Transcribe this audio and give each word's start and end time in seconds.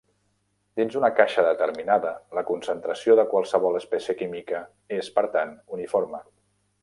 Dins 0.79 0.95
una 1.01 1.09
caixa 1.17 1.43
determinada, 1.47 2.13
la 2.37 2.43
concentració 2.47 3.19
de 3.19 3.27
qualsevol 3.35 3.79
espècie 3.81 4.17
química 4.23 4.65
és, 5.01 5.11
per 5.19 5.27
tant, 5.37 5.57
uniforme. 5.79 6.25